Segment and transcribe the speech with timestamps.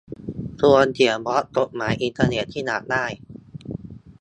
[0.59, 3.05] ชวนเขียนบล็อก กฎหมายอินเทอร์เน็ตที่อยากได้